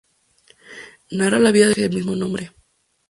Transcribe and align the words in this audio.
Narra 1.11 1.37
la 1.37 1.51
vida 1.51 1.65
del 1.67 1.73
personaje 1.75 1.89
del 1.89 1.97
mismo 1.99 2.15
nombre. 2.15 2.51